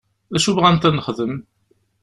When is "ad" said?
0.87-0.93